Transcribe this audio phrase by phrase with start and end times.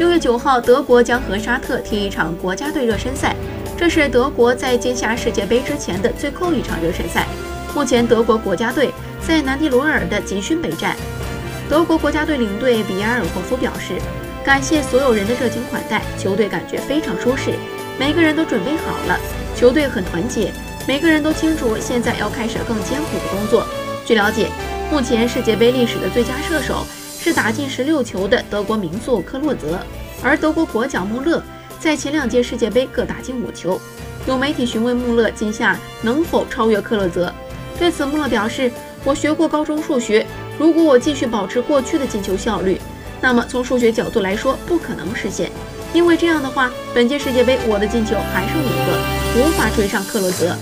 [0.00, 3.36] 六月九号，德国将和沙特踢一场国家队热身赛，
[3.76, 7.26] 这是德国在接下世界杯之前的最后一场热身赛。
[7.74, 8.90] 目前，德国国家队
[9.20, 10.96] 在南迪罗尔的集训备战。
[11.68, 14.00] 德国国家队领队比埃尔霍夫表示
[14.42, 17.52] ：“感谢所有人的热情款待，球队感觉非常舒适，
[17.98, 19.20] 每个人都准备好了，
[19.54, 20.50] 球队很团结，
[20.88, 23.66] 每个人都清楚现在要开始更艰苦的工作。”
[24.06, 24.48] 据了解，
[24.90, 26.86] 目前世界杯历史的最佳射手。
[27.22, 29.78] 是打进十六球的德国名宿克洛泽，
[30.22, 31.42] 而德国国脚穆勒
[31.78, 33.78] 在前两届世界杯各打进五球。
[34.26, 37.30] 有媒体询问穆勒今夏能否超越克洛泽，
[37.78, 38.72] 对此穆勒表示
[39.04, 40.26] ：“我学过高中数学，
[40.58, 42.80] 如果我继续保持过去的进球效率，
[43.20, 45.50] 那么从数学角度来说不可能实现，
[45.92, 50.56] 因为这样的话，本届世界杯我的进球还剩五个，无法追上克洛泽。”